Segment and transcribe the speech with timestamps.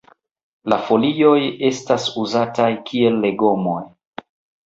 [0.71, 1.33] La folioj
[1.67, 3.79] estas uzataj kiel legomoj.